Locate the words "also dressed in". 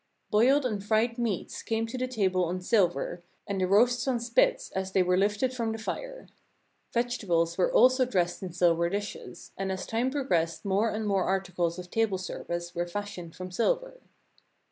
7.71-8.51